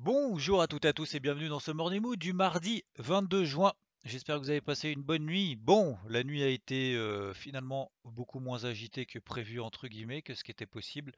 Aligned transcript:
Bonjour 0.00 0.62
à 0.62 0.68
toutes 0.68 0.84
et 0.84 0.88
à 0.88 0.92
tous 0.92 1.16
et 1.16 1.18
bienvenue 1.18 1.48
dans 1.48 1.58
ce 1.58 1.72
Morning 1.72 2.00
Mood 2.00 2.20
du 2.20 2.32
mardi 2.32 2.84
22 2.98 3.44
juin. 3.44 3.72
J'espère 4.04 4.36
que 4.36 4.42
vous 4.42 4.50
avez 4.50 4.60
passé 4.60 4.90
une 4.90 5.02
bonne 5.02 5.26
nuit. 5.26 5.56
Bon, 5.56 5.98
la 6.08 6.22
nuit 6.22 6.44
a 6.44 6.46
été 6.46 6.94
euh, 6.94 7.34
finalement 7.34 7.90
beaucoup 8.04 8.38
moins 8.38 8.64
agitée 8.64 9.06
que 9.06 9.18
prévu 9.18 9.58
entre 9.58 9.88
guillemets, 9.88 10.22
que 10.22 10.36
ce 10.36 10.44
qui 10.44 10.52
était 10.52 10.66
possible, 10.66 11.10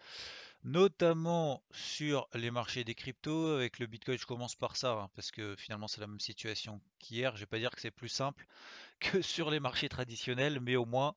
notamment 0.65 1.63
sur 1.73 2.27
les 2.33 2.51
marchés 2.51 2.83
des 2.83 2.95
cryptos 2.95 3.49
avec 3.49 3.81
le 3.81 3.87
Bitcoin. 3.87 4.17
Je 4.17 4.25
commence 4.25 4.57
par 4.57 4.77
ça 4.77 4.93
hein, 4.93 5.11
parce 5.15 5.31
que 5.31 5.57
finalement 5.57 5.87
c'est 5.87 6.01
la 6.01 6.07
même 6.07 6.19
situation 6.19 6.81
qu'hier. 6.99 7.37
Je 7.37 7.41
vais 7.41 7.47
pas 7.47 7.59
dire 7.59 7.73
que 7.73 7.83
c'est 7.83 7.91
plus 7.91 8.09
simple 8.09 8.47
que 8.99 9.21
sur 9.21 9.51
les 9.51 9.61
marchés 9.61 9.91
traditionnels, 9.91 10.59
mais 10.59 10.77
au 10.77 10.87
moins 10.87 11.15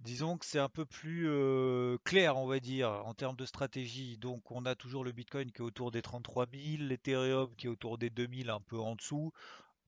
Disons 0.00 0.38
que 0.38 0.46
c'est 0.46 0.58
un 0.58 0.68
peu 0.68 0.84
plus 0.86 1.28
euh, 1.28 1.96
clair, 2.04 2.36
on 2.36 2.46
va 2.46 2.58
dire, 2.58 2.90
en 3.04 3.14
termes 3.14 3.36
de 3.36 3.44
stratégie. 3.44 4.16
Donc, 4.18 4.50
on 4.50 4.64
a 4.64 4.74
toujours 4.74 5.04
le 5.04 5.12
Bitcoin 5.12 5.52
qui 5.52 5.58
est 5.58 5.64
autour 5.64 5.90
des 5.90 6.02
33 6.02 6.46
000, 6.52 6.82
l'Ethereum 6.82 7.54
qui 7.56 7.66
est 7.66 7.70
autour 7.70 7.98
des 7.98 8.10
2000, 8.10 8.50
un 8.50 8.60
peu 8.60 8.78
en 8.78 8.94
dessous. 8.96 9.32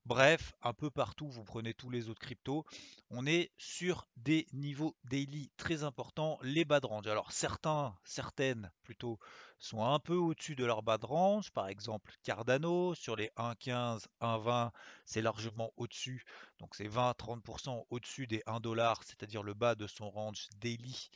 Bref, 0.05 0.53
un 0.61 0.73
peu 0.73 0.89
partout, 0.91 1.29
vous 1.29 1.45
prenez 1.45 1.73
tous 1.73 1.89
les 1.89 2.09
autres 2.09 2.19
cryptos, 2.19 2.65
on 3.09 3.25
est 3.25 3.53
sur 3.57 4.05
des 4.17 4.47
niveaux 4.51 4.97
daily 5.05 5.49
très 5.55 5.83
importants, 5.83 6.39
les 6.41 6.65
bas 6.65 6.81
de 6.81 6.87
range. 6.87 7.07
Alors 7.07 7.31
certains, 7.31 7.95
certaines 8.03 8.69
plutôt, 8.83 9.17
sont 9.59 9.85
un 9.85 9.99
peu 9.99 10.15
au-dessus 10.15 10.57
de 10.57 10.65
leur 10.65 10.83
bas 10.83 10.97
de 10.97 11.05
range, 11.05 11.51
par 11.51 11.69
exemple 11.69 12.11
Cardano, 12.21 12.93
sur 12.95 13.15
les 13.15 13.31
1,15, 13.37 14.07
1,20, 14.19 14.71
c'est 15.05 15.21
largement 15.21 15.71
au-dessus, 15.77 16.25
donc 16.59 16.75
c'est 16.75 16.89
20-30% 16.89 17.85
au-dessus 17.89 18.27
des 18.27 18.43
1 18.45 18.59
dollar, 18.59 19.01
c'est-à-dire 19.05 19.41
le 19.41 19.53
bas 19.53 19.75
de 19.75 19.87
son 19.87 20.09
range 20.09 20.49
daily, 20.57 21.09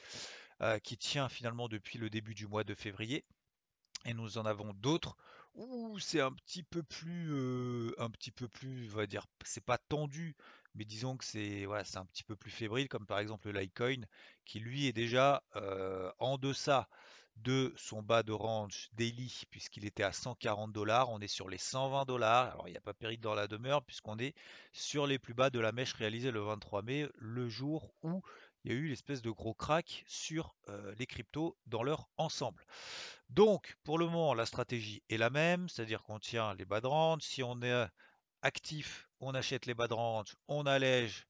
euh, 0.62 0.80
qui 0.80 0.98
tient 0.98 1.28
finalement 1.28 1.68
depuis 1.68 2.00
le 2.00 2.10
début 2.10 2.36
du 2.36 2.48
mois 2.48 2.64
de 2.64 2.74
février. 2.74 3.26
Et 4.06 4.14
nous 4.14 4.38
en 4.38 4.46
avons 4.46 4.74
d'autres 4.76 5.18
où 5.58 6.00
c'est 6.00 6.22
un 6.22 6.32
petit 6.32 6.64
peu 6.64 6.84
plus, 6.84 7.94
un 7.98 8.10
petit 8.10 8.32
peu 8.32 8.48
plus, 8.48 8.90
on 8.94 8.98
va 8.98 9.08
dire, 9.08 9.26
c'est 9.44 9.64
pas 9.64 9.78
tendu, 9.78 10.36
mais 10.76 10.86
disons 10.86 11.18
que 11.18 11.26
c'est 11.26 11.66
voilà, 11.66 11.84
c'est 11.84 11.98
un 11.98 12.06
petit 12.06 12.24
peu 12.24 12.36
plus 12.36 12.52
fébrile, 12.52 12.88
comme 12.88 13.06
par 13.06 13.20
exemple 13.20 13.50
le 13.50 13.60
Litecoin, 13.60 14.06
qui 14.46 14.60
lui 14.60 14.88
est 14.88 14.94
déjà 14.94 15.44
en 16.20 16.38
deçà 16.38 16.88
de 17.38 17.72
son 17.76 18.02
bas 18.02 18.24
de 18.24 18.32
range 18.32 18.90
daily, 18.94 19.44
puisqu'il 19.52 19.86
était 19.86 20.02
à 20.02 20.12
140 20.12 20.72
dollars, 20.72 21.10
on 21.10 21.20
est 21.20 21.28
sur 21.28 21.50
les 21.50 21.60
120 21.60 22.06
dollars. 22.06 22.52
Alors 22.52 22.68
il 22.68 22.72
n'y 22.72 22.78
a 22.78 22.82
pas 22.82 22.96
péril 22.96 23.20
dans 23.20 23.36
la 23.36 23.48
demeure, 23.48 23.84
puisqu'on 23.84 24.18
est 24.18 24.34
sur 24.74 25.06
les 25.06 25.20
plus 25.20 25.36
bas 25.36 25.52
de 25.52 25.60
la 25.60 25.72
mèche 25.72 25.94
réalisée 25.94 26.32
le 26.32 26.40
23 26.40 26.82
mai, 26.82 27.08
le 27.16 27.48
jour 27.48 27.94
où 28.02 28.24
il 28.68 28.74
y 28.74 28.76
a 28.76 28.80
eu 28.80 28.88
l'espèce 28.90 29.22
de 29.22 29.32
gros 29.32 29.54
crack 29.54 30.04
sur 30.08 30.54
euh, 30.68 30.94
les 31.00 31.06
cryptos 31.06 31.56
dans 31.68 31.84
leur 31.84 32.10
ensemble. 32.18 32.66
Donc, 33.30 33.78
pour 33.86 33.98
le 33.98 34.08
moment, 34.08 34.34
la 34.34 34.46
stratégie 34.46 35.02
est 35.10 35.16
la 35.16 35.30
même, 35.30 35.70
c'est-à-dire 35.70 36.04
qu'on 36.04 36.20
tient 36.20 36.54
les 36.56 36.66
bas 36.66 36.82
de 36.82 36.88
range. 36.88 37.22
Si 37.22 37.42
on 37.44 37.62
est 37.62 37.88
actif, 38.42 39.08
on 39.22 39.34
achète 39.34 39.68
les 39.68 39.74
bas 39.74 39.88
de 39.88 39.94
range, 39.94 40.36
on 40.50 40.66
allège 40.66 41.28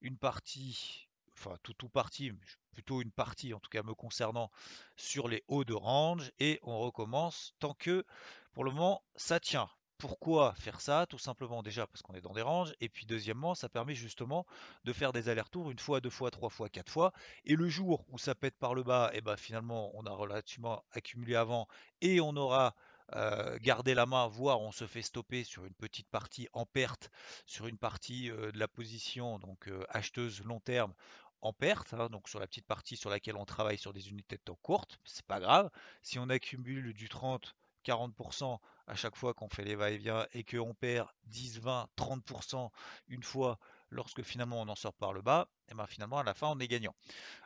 une 0.00 0.16
partie, 0.16 1.08
enfin 1.34 1.58
tout 1.62 1.84
ou 1.84 1.90
partie, 1.90 2.32
plutôt 2.72 3.02
une 3.02 3.12
partie 3.12 3.52
en 3.52 3.60
tout 3.60 3.68
cas 3.68 3.82
me 3.82 3.94
concernant, 3.94 4.50
sur 4.96 5.28
les 5.28 5.44
hauts 5.46 5.64
de 5.64 5.74
range 5.74 6.32
et 6.38 6.58
on 6.62 6.78
recommence 6.78 7.54
tant 7.58 7.74
que 7.74 8.06
pour 8.54 8.64
le 8.64 8.70
moment 8.70 9.04
ça 9.14 9.40
tient. 9.40 9.68
Pourquoi 9.98 10.54
faire 10.54 10.80
ça 10.80 11.06
Tout 11.06 11.18
simplement 11.18 11.60
déjà 11.60 11.86
parce 11.88 12.02
qu'on 12.02 12.14
est 12.14 12.20
dans 12.20 12.32
des 12.32 12.42
ranges, 12.42 12.72
et 12.80 12.88
puis 12.88 13.04
deuxièmement, 13.04 13.56
ça 13.56 13.68
permet 13.68 13.96
justement 13.96 14.46
de 14.84 14.92
faire 14.92 15.12
des 15.12 15.28
allers-retours 15.28 15.72
une 15.72 15.78
fois, 15.80 16.00
deux 16.00 16.08
fois, 16.08 16.30
trois 16.30 16.50
fois, 16.50 16.68
quatre 16.68 16.90
fois. 16.90 17.12
Et 17.44 17.56
le 17.56 17.68
jour 17.68 18.04
où 18.08 18.16
ça 18.16 18.36
pète 18.36 18.56
par 18.56 18.74
le 18.74 18.84
bas, 18.84 19.10
et 19.12 19.18
eh 19.18 19.20
ben 19.20 19.36
finalement 19.36 19.90
on 19.94 20.06
a 20.06 20.12
relativement 20.12 20.84
accumulé 20.92 21.34
avant 21.34 21.66
et 22.00 22.20
on 22.20 22.36
aura 22.36 22.76
euh, 23.16 23.58
gardé 23.60 23.94
la 23.94 24.06
main, 24.06 24.28
voire 24.28 24.60
on 24.60 24.70
se 24.70 24.86
fait 24.86 25.02
stopper 25.02 25.42
sur 25.42 25.64
une 25.64 25.74
petite 25.74 26.08
partie 26.08 26.48
en 26.52 26.64
perte, 26.64 27.10
sur 27.44 27.66
une 27.66 27.78
partie 27.78 28.30
euh, 28.30 28.52
de 28.52 28.58
la 28.58 28.68
position, 28.68 29.40
donc 29.40 29.66
euh, 29.66 29.84
acheteuse 29.88 30.44
long 30.44 30.60
terme 30.60 30.94
en 31.40 31.52
perte, 31.52 31.94
hein, 31.94 32.08
donc 32.08 32.28
sur 32.28 32.38
la 32.38 32.46
petite 32.46 32.66
partie 32.66 32.96
sur 32.96 33.10
laquelle 33.10 33.36
on 33.36 33.44
travaille 33.44 33.78
sur 33.78 33.92
des 33.92 34.10
unités 34.10 34.36
de 34.36 34.42
temps 34.42 34.58
courtes, 34.62 35.00
c'est 35.04 35.26
pas 35.26 35.40
grave. 35.40 35.70
Si 36.02 36.18
on 36.20 36.28
accumule 36.28 36.92
du 36.92 37.08
30 37.08 37.56
40% 37.88 38.58
à 38.86 38.94
chaque 38.94 39.16
fois 39.16 39.34
qu'on 39.34 39.48
fait 39.48 39.64
les 39.64 39.74
va-et-vient 39.74 40.26
et 40.32 40.44
qu'on 40.44 40.74
perd 40.74 41.08
10, 41.26 41.60
20, 41.60 41.88
30% 41.96 42.70
une 43.08 43.22
fois 43.22 43.58
lorsque 43.90 44.22
finalement 44.22 44.60
on 44.60 44.68
en 44.68 44.74
sort 44.74 44.94
par 44.94 45.12
le 45.12 45.22
bas, 45.22 45.48
et 45.70 45.74
bien 45.74 45.86
finalement 45.86 46.18
à 46.18 46.24
la 46.24 46.34
fin 46.34 46.48
on 46.48 46.58
est 46.58 46.68
gagnant. 46.68 46.94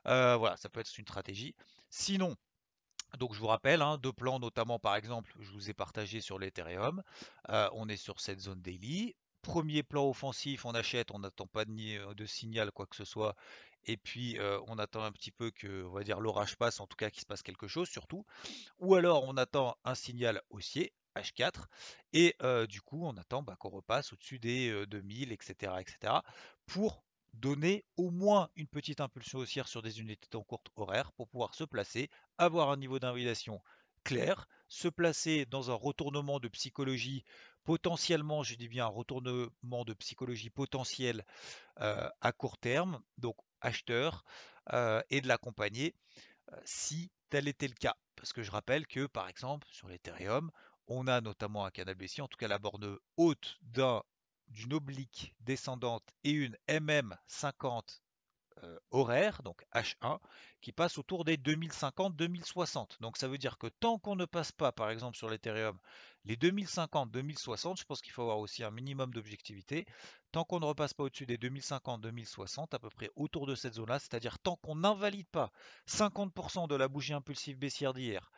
Euh, 0.06 0.36
voilà, 0.36 0.56
ça 0.56 0.69
peut 0.69 0.80
être 0.80 0.97
une 0.98 1.04
stratégie. 1.04 1.54
Sinon, 1.91 2.36
donc 3.19 3.34
je 3.34 3.38
vous 3.38 3.47
rappelle, 3.47 3.82
hein, 3.82 3.98
deux 3.98 4.12
plans 4.12 4.41
notamment 4.41 4.78
par 4.78 4.97
exemple, 4.97 5.32
je 5.38 5.50
vous 5.50 5.70
ai 5.70 5.75
partagé 5.75 6.20
sur 6.20 6.38
l'Ethereum. 6.38 7.03
Euh, 7.50 7.69
on 7.74 7.88
est 7.88 7.97
sur 7.97 8.20
cette 8.20 8.41
zone 8.41 8.60
daily. 8.60 9.14
Premier 9.42 9.82
plan 9.82 10.09
offensif, 10.09 10.64
on 10.64 10.72
achète, 10.72 11.10
on 11.10 11.19
n'attend 11.19 11.48
pas 11.48 11.64
de, 11.64 12.14
de, 12.14 12.26
signal 12.26 12.70
quoi 12.70 12.86
que 12.86 12.94
ce 12.94 13.04
soit 13.04 13.34
et 13.84 13.97
puis 13.97 14.38
on 14.66 14.78
attend 14.78 15.03
un 15.03 15.12
petit 15.12 15.31
peu 15.31 15.50
que, 15.50 15.84
on 15.84 15.93
va 15.93 16.04
dire, 16.04 16.20
l'orage 16.20 16.56
passe, 16.56 16.81
en 16.81 16.87
tout 16.87 16.97
cas 16.97 17.10
qu'il 17.10 17.20
se 17.20 17.26
passe 17.26 17.43
quelque 17.43 17.69
chose 17.69 17.88
surtout, 17.88 18.25
ou 18.78 18.94
alors 18.94 19.25
on 19.25 19.37
attend 19.37 19.76
un 19.84 19.94
signal 19.94 20.43
haussier, 20.50 20.93
H4, 21.16 21.66
et 22.12 22.37
du 22.69 22.81
coup 22.81 23.04
on 23.04 23.16
attend 23.16 23.42
bah, 23.42 23.56
qu'on 23.59 23.71
repasse 23.71 24.12
au-dessus 24.12 24.38
des 24.38 24.87
2000, 24.87 25.32
etc., 25.32 25.75
etc., 25.81 26.15
pour 26.66 27.04
donner 27.34 27.84
au 27.97 28.10
moins 28.10 28.50
une 28.56 28.69
petite 28.69 29.00
impulsion 29.00 29.38
haussière 29.38 29.66
sur 29.66 29.81
des 29.81 30.00
unités 30.00 30.37
en 30.37 30.42
courte 30.42 30.69
horaire 30.76 31.12
pour 31.12 31.28
pouvoir 31.28 31.54
se 31.54 31.65
placer, 31.65 32.10
avoir 32.37 32.71
un 32.71 32.76
niveau 32.76 32.98
d'invalidation 32.98 33.60
clair, 34.04 34.48
se 34.69 34.88
placer 34.88 35.47
dans 35.47 35.71
un 35.71 35.75
retournement 35.75 36.41
de 36.41 36.48
psychologie 36.48 37.25
potentiellement, 37.65 38.42
je 38.42 38.56
dis 38.56 38.69
bien 38.69 38.87
un 38.87 38.88
retournement 38.88 39.84
de 39.87 39.94
psychologie 39.94 40.50
potentielle 40.50 41.25
à 41.76 42.32
court 42.32 42.59
terme, 42.59 43.00
donc 43.19 43.37
acheteur 43.62 44.25
et 45.11 45.21
de 45.21 45.28
l'accompagner 45.28 45.95
si 46.65 47.11
tel 47.31 47.49
était 47.49 47.69
le 47.69 47.75
cas. 47.75 47.97
Parce 48.17 48.33
que 48.33 48.43
je 48.43 48.50
rappelle 48.50 48.87
que 48.87 49.06
par 49.06 49.28
exemple 49.28 49.67
sur 49.71 49.89
l'Ethereum, 49.89 50.50
on 50.87 51.06
a 51.06 51.21
notamment 51.21 51.65
un 51.65 51.71
canal 51.71 51.95
baissier, 51.95 52.22
en 52.22 52.28
tout 52.28 52.37
cas 52.37 52.49
la 52.49 52.59
borne 52.59 52.99
haute 53.17 53.59
d'un 53.62 54.03
d'une 54.49 54.75
oblique 54.75 55.34
descendante 55.41 56.06
et 56.25 56.31
une 56.31 56.56
MM50 56.69 58.01
horaire, 58.91 59.43
donc 59.43 59.65
H1, 59.75 60.21
qui 60.61 60.72
passe 60.72 60.99
autour 60.99 61.25
des 61.25 61.37
2050-2060. 61.37 63.01
Donc 63.01 63.17
ça 63.17 63.27
veut 63.27 63.39
dire 63.39 63.59
que 63.59 63.67
tant 63.67 63.99
qu'on 63.99 64.15
ne 64.15 64.25
passe 64.25 64.53
pas, 64.53 64.71
par 64.71 64.91
exemple 64.91 65.17
sur 65.17 65.28
l'Ethereum, 65.28 65.78
les 66.25 66.37
2050-2060, 66.37 67.78
je 67.78 67.84
pense 67.84 68.00
qu'il 68.00 68.12
faut 68.12 68.22
avoir 68.22 68.38
aussi 68.38 68.62
un 68.62 68.71
minimum 68.71 69.12
d'objectivité. 69.12 69.87
Tant 70.31 70.44
qu'on 70.44 70.60
ne 70.60 70.65
repasse 70.65 70.94
pas 70.94 71.05
au-dessus 71.05 71.27
des 71.27 71.37
2050-2060, 71.37 72.75
à 72.75 72.78
peu 72.78 72.91
près 72.91 73.10
autour 73.16 73.47
de 73.47 73.55
cette 73.55 73.75
zone-là, 73.75 73.99
c'est-à-dire 73.99 74.38
tant 74.38 74.56
qu'on 74.56 74.77
n'invalide 74.77 75.28
pas 75.28 75.53
50% 75.88 76.69
de 76.69 76.75
la 76.77 76.88
bougie 76.88 77.12
impulsive 77.12 77.59
baissière 77.59 77.93
d'hier. 77.93 78.31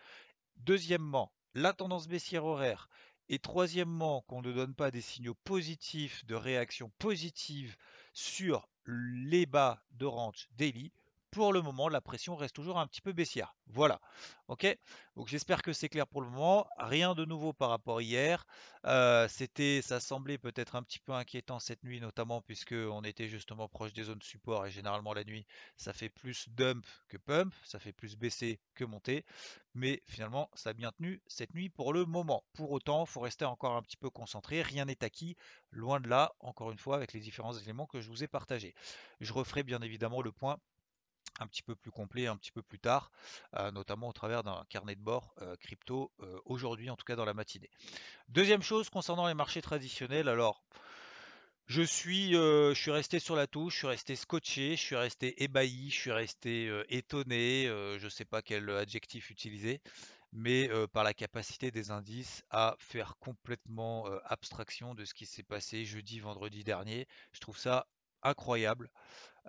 Deuxièmement, 0.56 1.32
la 1.54 1.72
tendance 1.72 2.08
baissière 2.08 2.44
horaire. 2.44 2.88
Et 3.28 3.38
troisièmement, 3.38 4.22
qu'on 4.22 4.42
ne 4.42 4.52
donne 4.52 4.74
pas 4.74 4.90
des 4.90 5.00
signaux 5.00 5.36
positifs 5.44 6.24
de 6.26 6.34
réaction 6.34 6.90
positive 6.98 7.76
sur 8.12 8.68
les 8.86 9.46
bas 9.46 9.82
de 9.92 10.04
range 10.04 10.48
daily, 10.52 10.92
pour 11.34 11.52
le 11.52 11.62
moment, 11.62 11.88
la 11.88 12.00
pression 12.00 12.36
reste 12.36 12.54
toujours 12.54 12.78
un 12.78 12.86
petit 12.86 13.00
peu 13.00 13.12
baissière. 13.12 13.56
Voilà. 13.66 14.00
Ok? 14.46 14.66
Donc 15.16 15.26
j'espère 15.26 15.62
que 15.62 15.72
c'est 15.72 15.88
clair 15.88 16.06
pour 16.06 16.22
le 16.22 16.28
moment. 16.28 16.68
Rien 16.78 17.16
de 17.16 17.24
nouveau 17.24 17.52
par 17.52 17.70
rapport 17.70 17.98
à 17.98 18.02
hier. 18.02 18.46
Euh, 18.86 19.26
c'était, 19.26 19.82
ça 19.82 19.98
semblait 19.98 20.38
peut-être 20.38 20.76
un 20.76 20.84
petit 20.84 21.00
peu 21.00 21.12
inquiétant 21.12 21.58
cette 21.58 21.82
nuit, 21.82 22.00
notamment 22.00 22.40
puisque 22.40 22.72
on 22.72 23.02
était 23.02 23.28
justement 23.28 23.68
proche 23.68 23.92
des 23.92 24.04
zones 24.04 24.22
support 24.22 24.64
et 24.66 24.70
généralement 24.70 25.12
la 25.12 25.24
nuit, 25.24 25.44
ça 25.76 25.92
fait 25.92 26.08
plus 26.08 26.48
dump 26.50 26.86
que 27.08 27.16
pump, 27.16 27.52
ça 27.64 27.80
fait 27.80 27.92
plus 27.92 28.16
baisser 28.16 28.60
que 28.76 28.84
monter. 28.84 29.24
Mais 29.74 30.02
finalement, 30.06 30.48
ça 30.54 30.70
a 30.70 30.72
bien 30.72 30.92
tenu 30.92 31.20
cette 31.26 31.52
nuit 31.52 31.68
pour 31.68 31.92
le 31.92 32.04
moment. 32.04 32.44
Pour 32.52 32.70
autant, 32.70 33.06
il 33.06 33.10
faut 33.10 33.20
rester 33.20 33.44
encore 33.44 33.74
un 33.74 33.82
petit 33.82 33.96
peu 33.96 34.08
concentré. 34.08 34.62
Rien 34.62 34.84
n'est 34.84 35.02
acquis. 35.02 35.36
Loin 35.72 35.98
de 35.98 36.08
là, 36.08 36.32
encore 36.38 36.70
une 36.70 36.78
fois, 36.78 36.94
avec 36.94 37.12
les 37.12 37.18
différents 37.18 37.54
éléments 37.54 37.86
que 37.86 38.00
je 38.00 38.08
vous 38.08 38.22
ai 38.22 38.28
partagés. 38.28 38.72
Je 39.20 39.32
referai 39.32 39.64
bien 39.64 39.80
évidemment 39.82 40.22
le 40.22 40.30
point 40.30 40.58
un 41.40 41.46
petit 41.46 41.62
peu 41.62 41.74
plus 41.74 41.90
complet 41.90 42.26
un 42.26 42.36
petit 42.36 42.52
peu 42.52 42.62
plus 42.62 42.78
tard, 42.78 43.10
notamment 43.72 44.08
au 44.08 44.12
travers 44.12 44.42
d'un 44.42 44.64
carnet 44.68 44.94
de 44.94 45.00
bord 45.00 45.34
crypto 45.60 46.12
aujourd'hui 46.44 46.90
en 46.90 46.96
tout 46.96 47.04
cas 47.04 47.16
dans 47.16 47.24
la 47.24 47.34
matinée. 47.34 47.70
Deuxième 48.28 48.62
chose 48.62 48.90
concernant 48.90 49.26
les 49.26 49.34
marchés 49.34 49.62
traditionnels, 49.62 50.28
alors 50.28 50.62
je 51.66 51.82
suis, 51.82 52.32
je 52.32 52.74
suis 52.74 52.90
resté 52.90 53.18
sur 53.18 53.36
la 53.36 53.46
touche, 53.46 53.74
je 53.74 53.78
suis 53.78 53.86
resté 53.86 54.16
scotché, 54.16 54.76
je 54.76 54.82
suis 54.82 54.96
resté 54.96 55.42
ébahi, 55.42 55.90
je 55.90 55.98
suis 55.98 56.12
resté 56.12 56.82
étonné, 56.88 57.64
je 57.66 58.04
ne 58.04 58.10
sais 58.10 58.24
pas 58.24 58.42
quel 58.42 58.68
adjectif 58.70 59.30
utiliser, 59.30 59.80
mais 60.32 60.68
par 60.92 61.04
la 61.04 61.14
capacité 61.14 61.70
des 61.70 61.90
indices 61.90 62.44
à 62.50 62.76
faire 62.78 63.16
complètement 63.18 64.06
abstraction 64.24 64.94
de 64.94 65.04
ce 65.04 65.14
qui 65.14 65.26
s'est 65.26 65.42
passé 65.42 65.84
jeudi, 65.84 66.20
vendredi 66.20 66.64
dernier. 66.64 67.08
Je 67.32 67.40
trouve 67.40 67.58
ça 67.58 67.86
incroyable. 68.24 68.90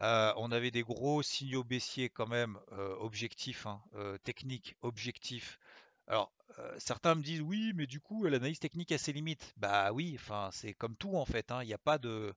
on 0.02 0.52
avait 0.52 0.72
des 0.72 0.84
gros 0.84 1.24
signaux 1.24 1.64
baissiers 1.64 2.10
quand 2.10 2.28
même, 2.28 2.60
objectifs, 3.00 3.66
hein, 3.68 3.82
techniques, 4.24 4.76
objectifs. 4.82 5.60
Alors, 6.08 6.32
certains 6.78 7.16
me 7.16 7.24
disent 7.24 7.42
oui, 7.42 7.74
mais 7.76 7.88
du 7.88 8.00
coup, 8.00 8.26
l'analyse 8.26 8.60
technique 8.60 8.92
a 8.92 8.98
ses 8.98 9.14
limites. 9.14 9.54
Bah 9.58 9.92
oui, 9.92 10.14
enfin, 10.20 10.50
c'est 10.52 10.74
comme 10.74 10.96
tout 10.96 11.16
en 11.18 11.26
fait. 11.26 11.52
hein, 11.52 11.64
Il 11.64 11.68
n'y 11.68 11.74
a 11.74 11.78
pas 11.80 11.98
de, 11.98 12.34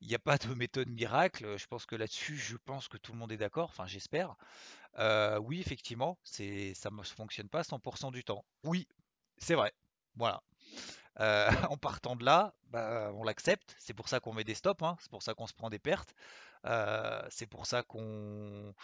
il 0.00 0.14
a 0.14 0.18
pas 0.18 0.38
de 0.38 0.54
méthode 0.54 0.88
miracle. 0.90 1.56
Je 1.58 1.66
pense 1.66 1.86
que 1.86 1.96
là-dessus, 1.96 2.36
je 2.36 2.56
pense 2.56 2.88
que 2.88 2.98
tout 2.98 3.12
le 3.12 3.18
monde 3.18 3.32
est 3.32 3.36
d'accord. 3.38 3.70
Enfin, 3.70 3.86
j'espère. 3.86 4.36
oui, 5.42 5.60
effectivement, 5.60 6.18
c'est, 6.24 6.74
ça 6.74 6.90
ne 6.90 7.02
fonctionne 7.02 7.48
pas 7.48 7.64
100% 7.64 8.10
du 8.10 8.24
temps. 8.24 8.44
Oui, 8.64 8.86
c'est 9.38 9.54
vrai. 9.54 9.72
Voilà. 10.16 10.42
en 11.70 11.76
partant 11.76 12.16
de 12.16 12.24
là, 12.24 12.54
bah, 12.70 13.10
on 13.14 13.24
l'accepte. 13.24 13.76
C'est 13.78 13.94
pour 13.94 14.08
ça 14.08 14.20
qu'on 14.20 14.32
met 14.34 14.44
des 14.44 14.54
stops. 14.54 14.82
hein, 14.82 14.96
C'est 15.00 15.10
pour 15.10 15.22
ça 15.22 15.34
qu'on 15.34 15.46
se 15.46 15.54
prend 15.54 15.70
des 15.70 15.78
pertes. 15.78 16.14
c'est 17.30 17.46
pour 17.46 17.66
ça 17.66 17.82
qu'on 17.82 18.74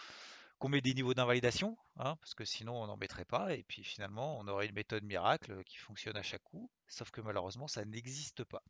qu'on 0.59 0.69
met 0.69 0.81
des 0.81 0.93
niveaux 0.93 1.13
d'invalidation, 1.13 1.77
hein, 1.97 2.15
parce 2.21 2.33
que 2.33 2.45
sinon 2.45 2.81
on 2.81 2.87
n'en 2.87 2.97
mettrait 2.97 3.25
pas, 3.25 3.53
et 3.53 3.63
puis 3.63 3.83
finalement 3.83 4.39
on 4.39 4.47
aurait 4.47 4.65
une 4.67 4.73
méthode 4.73 5.03
miracle 5.03 5.63
qui 5.65 5.77
fonctionne 5.77 6.17
à 6.17 6.23
chaque 6.23 6.43
coup, 6.43 6.69
sauf 6.87 7.11
que 7.11 7.21
malheureusement 7.21 7.67
ça 7.67 7.85
n'existe 7.85 8.43
pas. 8.43 8.63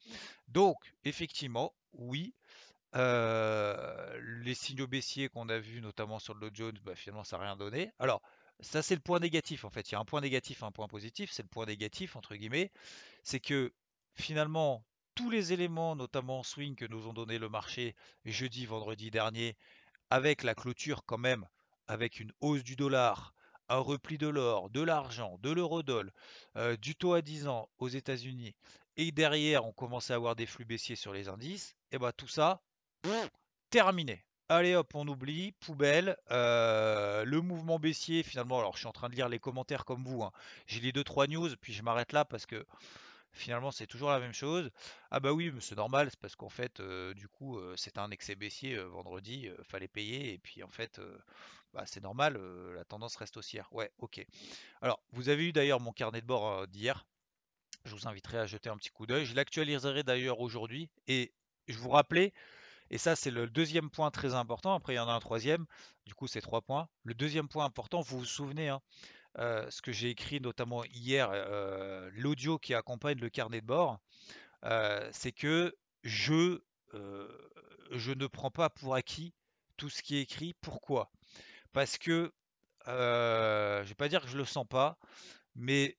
Donc 0.50 0.78
effectivement, 1.06 1.74
oui, 1.94 2.34
euh, 2.96 4.20
les 4.44 4.56
signaux 4.56 4.88
baissiers 4.88 5.30
qu'on 5.30 5.50
a 5.50 5.60
vus 5.60 5.82
notamment 5.82 6.20
sur 6.20 6.34
le 6.34 6.50
Dow 6.50 6.56
Jones, 6.56 6.80
bah, 6.84 6.96
finalement 6.96 7.24
ça 7.24 7.38
n'a 7.38 7.44
rien 7.46 7.56
donné. 7.58 7.92
Alors 8.00 8.22
ça 8.60 8.82
c'est 8.82 8.96
le 8.96 9.02
point 9.02 9.20
négatif 9.20 9.66
en 9.66 9.70
fait, 9.70 9.90
il 9.90 9.94
y 9.94 9.96
a 9.96 10.00
un 10.00 10.06
point 10.06 10.22
négatif 10.22 10.64
un 10.64 10.72
point 10.72 10.88
positif, 10.88 11.32
c'est 11.32 11.44
le 11.44 11.50
point 11.50 11.66
négatif 11.66 12.16
entre 12.16 12.36
guillemets, 12.36 12.72
c'est 13.24 13.40
que 13.40 13.74
finalement 14.16 14.86
tous 15.16 15.30
les 15.30 15.52
éléments, 15.52 15.96
notamment 15.96 16.44
swing 16.44 16.76
que 16.76 16.86
nous 16.86 17.08
ont 17.08 17.14
donné 17.14 17.40
le 17.40 17.50
marché 17.50 17.96
jeudi, 18.26 18.68
vendredi 18.68 19.10
dernier, 19.10 19.58
avec 20.12 20.44
la 20.44 20.54
clôture 20.54 21.06
quand 21.06 21.18
même 21.18 21.48
avec 21.88 22.20
une 22.20 22.32
hausse 22.42 22.64
du 22.64 22.76
dollar, 22.76 23.34
un 23.70 23.80
repli 23.80 24.18
de 24.18 24.28
l'or, 24.28 24.70
de 24.70 24.82
l'argent, 24.82 25.38
de 25.42 25.52
l'eurodoll, 25.52 26.12
euh, 26.56 26.78
du 26.78 26.96
taux 26.96 27.14
à 27.14 27.22
10 27.22 27.48
ans 27.48 27.70
aux 27.80 27.88
États-Unis, 27.88 28.56
et 28.96 29.12
derrière 29.12 29.66
on 29.66 29.74
commençait 29.74 30.14
à 30.14 30.18
avoir 30.18 30.36
des 30.36 30.46
flux 30.46 30.66
baissiers 30.66 30.96
sur 30.96 31.14
les 31.14 31.28
indices, 31.30 31.76
et 31.92 31.98
bah 31.98 32.12
tout 32.12 32.28
ça, 32.28 32.62
terminé. 33.70 34.24
Allez 34.50 34.76
hop, 34.76 34.96
on 34.96 35.06
oublie, 35.10 35.52
poubelle. 35.60 36.16
Euh, 36.32 37.26
le 37.26 37.42
mouvement 37.42 37.80
baissier, 37.80 38.24
finalement, 38.24 38.60
alors 38.60 38.74
je 38.76 38.80
suis 38.80 38.88
en 38.88 38.94
train 38.94 39.10
de 39.10 39.16
lire 39.16 39.28
les 39.28 39.40
commentaires 39.40 39.84
comme 39.84 40.06
vous. 40.06 40.24
Hein. 40.24 40.32
J'ai 40.68 40.80
les 40.80 40.94
2-3 40.94 41.28
news, 41.28 41.50
puis 41.60 41.74
je 41.74 41.84
m'arrête 41.84 42.14
là 42.14 42.24
parce 42.24 42.46
que 42.46 42.66
finalement 43.34 43.72
c'est 43.72 43.88
toujours 43.88 44.10
la 44.10 44.20
même 44.22 44.34
chose. 44.34 44.72
Ah 45.12 45.20
bah 45.20 45.34
oui, 45.34 45.54
c'est 45.60 45.76
normal, 45.76 46.08
c'est 46.10 46.20
parce 46.20 46.38
qu'en 46.38 46.48
fait, 46.48 46.80
euh, 46.80 47.14
du 47.14 47.28
coup, 47.28 47.60
c'était 47.76 48.00
un 48.00 48.10
excès 48.10 48.36
baissier 48.36 48.78
vendredi, 48.78 49.50
fallait 49.64 49.90
payer, 49.90 50.34
et 50.34 50.38
puis 50.38 50.64
en 50.64 50.70
fait, 50.70 51.02
bah, 51.74 51.84
c'est 51.86 52.02
normal, 52.02 52.40
la 52.74 52.86
tendance 52.86 53.18
reste 53.18 53.36
haussière. 53.36 53.68
Ouais, 53.74 53.92
ok. 53.98 54.26
Alors, 54.82 55.02
vous 55.12 55.28
avez 55.28 55.50
eu 55.50 55.52
d'ailleurs 55.52 55.82
mon 55.82 55.92
carnet 55.92 56.22
de 56.22 56.26
bord 56.26 56.68
d'hier. 56.70 57.06
Je 57.84 57.94
vous 57.94 58.08
inviterai 58.08 58.38
à 58.40 58.46
jeter 58.46 58.70
un 58.70 58.78
petit 58.78 58.92
coup 58.92 59.06
d'œil. 59.06 59.26
Je 59.26 59.36
l'actualiserai 59.36 60.04
d'ailleurs 60.04 60.40
aujourd'hui. 60.40 60.90
Et 61.08 61.34
je 61.68 61.78
vous 61.78 61.90
rappelais, 61.90 62.34
et 62.90 62.98
ça 62.98 63.16
c'est 63.16 63.32
le 63.32 63.48
deuxième 63.48 63.90
point 63.90 64.12
très 64.12 64.34
important, 64.34 64.74
après 64.74 64.94
il 64.94 64.98
y 64.98 65.00
en 65.00 65.08
a 65.08 65.14
un 65.14 65.20
troisième, 65.20 65.66
du 66.06 66.14
coup 66.14 66.28
c'est 66.28 66.42
trois 66.42 66.62
points. 66.62 66.88
Le 67.04 67.14
deuxième 67.14 67.48
point 67.48 67.66
important, 67.66 68.02
vous 68.02 68.20
vous 68.20 68.26
souvenez, 68.26 68.70
hein, 68.70 68.82
ce 69.38 69.82
que 69.82 69.92
j'ai 69.92 70.10
écrit 70.10 70.42
notamment 70.42 70.84
hier, 70.86 71.32
l'audio 72.14 72.58
qui 72.58 72.74
accompagne 72.74 73.20
le 73.20 73.30
carnet 73.30 73.62
de 73.62 73.66
bord, 73.66 74.00
c'est 75.12 75.32
que 75.32 75.76
je, 76.04 76.60
je 76.94 78.12
ne 78.12 78.28
prends 78.28 78.52
pas 78.52 78.70
pour 78.70 78.96
acquis 78.96 79.34
tout 79.78 79.90
ce 79.90 80.02
qui 80.02 80.18
est 80.18 80.22
écrit. 80.22 80.56
Pourquoi? 80.62 81.12
Parce 81.74 81.98
que 81.98 82.32
je 82.86 83.84
vais 83.84 83.96
pas 83.96 84.10
dire 84.10 84.22
que 84.22 84.30
je 84.30 84.38
le 84.38 84.46
sens 84.46 84.66
pas, 84.68 84.98
mais 85.56 85.98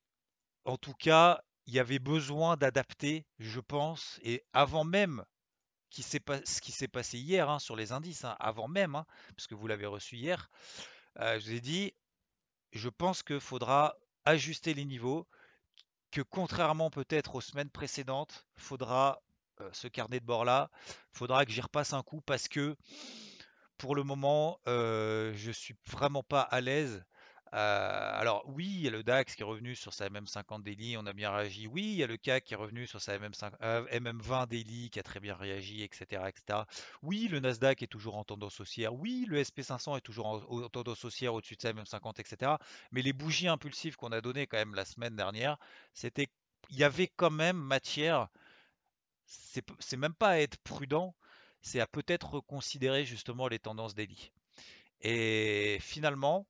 en 0.65 0.77
tout 0.77 0.95
cas, 0.95 1.41
il 1.67 1.75
y 1.75 1.79
avait 1.79 1.99
besoin 1.99 2.57
d'adapter, 2.57 3.27
je 3.39 3.61
pense, 3.61 4.19
et 4.23 4.43
avant 4.53 4.85
même 4.85 5.25
ce 5.91 6.61
qui 6.61 6.73
s'est 6.73 6.89
passé 6.89 7.19
hier 7.19 7.49
hein, 7.49 7.59
sur 7.59 7.77
les 7.77 7.93
indices, 7.93 8.25
hein, 8.25 8.37
avant 8.41 8.69
même, 8.69 8.95
hein, 8.95 9.07
parce 9.37 9.47
que 9.47 9.55
vous 9.55 9.67
l'avez 9.67 9.87
reçu 9.87 10.17
hier, 10.17 10.51
je 11.17 11.39
vous 11.45 11.53
ai 11.53 11.61
dit, 11.61 11.95
je 12.73 12.89
pense 12.89 13.23
qu'il 13.23 13.41
faudra 13.41 13.97
ajuster 14.25 14.75
les 14.75 14.85
niveaux, 14.85 15.27
que 16.11 16.21
contrairement 16.21 16.91
peut-être 16.91 17.35
aux 17.35 17.41
semaines 17.41 17.71
précédentes, 17.71 18.47
faudra 18.57 19.21
ce 19.73 19.89
carnet 19.89 20.21
de 20.21 20.25
bord 20.25 20.45
là, 20.45 20.71
faudra 21.13 21.45
que 21.45 21.53
j'y 21.53 21.61
repasse 21.61 21.93
un 21.93 22.03
coup 22.03 22.21
parce 22.21 22.49
que 22.49 22.77
pour 23.77 23.95
le 23.95 24.03
moment, 24.03 24.61
je 24.67 25.33
je 25.35 25.51
suis 25.51 25.77
vraiment 25.87 26.23
pas 26.23 26.43
à 26.43 26.61
l'aise. 26.61 27.05
Alors 27.53 28.45
oui, 28.47 28.67
il 28.67 28.81
y 28.81 28.89
a 28.89 28.91
le 28.91 29.03
DAX 29.03 29.35
qui 29.35 29.43
est 29.43 29.45
revenu 29.45 29.75
sur 29.75 29.95
sa 29.95 30.09
MM50 30.09 30.63
daily, 30.63 30.97
on 30.97 31.07
a 31.07 31.13
bien 31.13 31.31
réagi. 31.31 31.67
Oui, 31.67 31.83
il 31.83 31.95
y 31.95 32.03
a 32.03 32.07
le 32.07 32.17
CAC 32.17 32.45
qui 32.45 32.55
est 32.55 32.57
revenu 32.57 32.87
sur 32.87 33.01
sa 33.01 33.19
MM20 33.19 34.49
daily, 34.49 34.91
qui 34.91 34.99
a 34.99 35.03
très 35.03 35.21
bien 35.21 35.35
réagi, 35.35 35.83
etc., 35.83 36.23
etc. 36.29 36.61
Oui, 37.03 37.29
le 37.29 37.41
Nasdaq 37.41 37.83
est 37.83 37.87
toujours 37.87 38.17
en 38.17 38.25
tendance 38.25 38.61
haussière. 38.61 38.95
Oui, 38.95 39.25
le 39.29 39.43
SP500 39.43 39.99
est 39.99 40.01
toujours 40.01 40.27
en, 40.27 40.69
tendance 40.69 41.05
haussière 41.05 41.35
au-dessus 41.35 41.57
de 41.57 41.63
sa 41.63 41.73
MM50, 41.73 42.21
etc. 42.21 42.53
Mais 42.93 43.03
les 43.03 43.13
bougies 43.13 43.49
impulsives 43.49 43.97
qu'on 43.97 44.13
a 44.13 44.21
données 44.21 44.47
quand 44.47 44.59
même 44.59 44.75
la 44.75 44.85
semaine 44.85 45.17
dernière, 45.17 45.59
c'était, 45.95 46.29
il 46.71 46.77
y 46.77 46.85
avait 46.85 47.09
quand 47.09 47.31
même 47.31 47.57
matière. 47.57 48.29
C'est 49.27 49.97
même 49.97 50.15
pas 50.15 50.31
à 50.31 50.39
être 50.39 50.57
prudent, 50.59 51.15
c'est 51.61 51.81
à 51.81 51.87
peut-être 51.87 52.31
reconsidérer 52.31 53.05
justement 53.05 53.49
les 53.49 53.59
tendances 53.59 53.95
daily. 53.95 54.33
Et 55.03 55.79
finalement, 55.81 56.47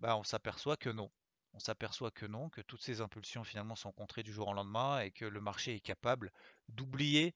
bah, 0.00 0.16
on 0.16 0.24
s'aperçoit 0.24 0.76
que 0.76 0.90
non. 0.90 1.10
On 1.52 1.58
s'aperçoit 1.58 2.10
que 2.10 2.26
non, 2.26 2.48
que 2.48 2.60
toutes 2.60 2.82
ces 2.82 3.00
impulsions 3.00 3.44
finalement 3.44 3.76
sont 3.76 3.92
contrées 3.92 4.22
du 4.22 4.32
jour 4.32 4.48
au 4.48 4.54
lendemain 4.54 5.00
et 5.00 5.10
que 5.10 5.24
le 5.24 5.40
marché 5.40 5.74
est 5.74 5.80
capable 5.80 6.32
d'oublier 6.68 7.34